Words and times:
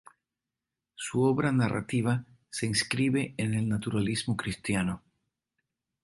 Su 0.95 1.21
obra 1.21 1.51
narrativa 1.51 2.25
se 2.49 2.65
inscribe 2.65 3.35
en 3.37 3.53
el 3.53 3.69
naturalismo 3.69 4.35
cristiano. 4.35 5.03